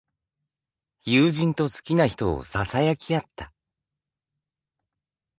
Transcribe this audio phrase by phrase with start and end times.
[1.05, 3.53] 友人と好きな人をささやき合った。